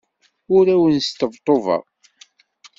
Ur 0.55 0.65
awen-sṭebṭubeɣ. 0.73 1.83